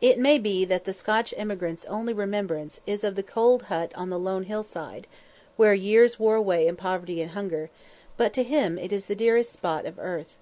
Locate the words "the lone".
4.08-4.44